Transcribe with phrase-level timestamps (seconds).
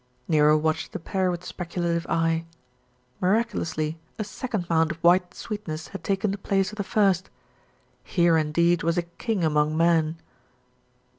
[0.27, 2.45] Nero watched the pair with speculative eye.
[3.21, 7.29] Mirac ulously a second mound of white sweetness had taken the place of the first.
[8.03, 10.17] Here indeed was a king among men.